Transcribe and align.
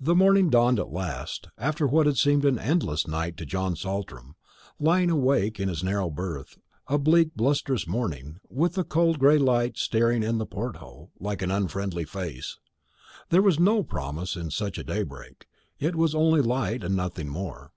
The 0.00 0.16
morning 0.16 0.50
dawned 0.50 0.80
at 0.80 0.92
last, 0.92 1.48
after 1.56 1.86
what 1.86 2.06
had 2.06 2.16
seemed 2.18 2.44
an 2.44 2.58
endless 2.58 3.06
night 3.06 3.36
to 3.36 3.46
John 3.46 3.76
Saltram, 3.76 4.34
lying 4.80 5.08
awake 5.08 5.60
in 5.60 5.68
his 5.68 5.84
narrow 5.84 6.10
berth 6.10 6.58
a 6.88 6.98
bleak 6.98 7.36
blusterous 7.36 7.86
morning, 7.86 8.40
with 8.50 8.74
the 8.74 8.82
cold 8.82 9.20
gray 9.20 9.38
light 9.38 9.78
staring 9.78 10.24
in 10.24 10.30
at 10.30 10.38
the 10.38 10.46
port 10.46 10.78
hole, 10.78 11.12
like 11.20 11.42
an 11.42 11.52
unfriendly 11.52 12.04
face. 12.06 12.58
There 13.28 13.40
was 13.40 13.60
no 13.60 13.84
promise 13.84 14.34
in 14.34 14.50
such 14.50 14.78
a 14.78 14.82
daybreak; 14.82 15.46
it 15.78 15.94
was 15.94 16.12
only 16.12 16.40
light, 16.42 16.82
and 16.82 16.96
nothing 16.96 17.28
more. 17.28 17.70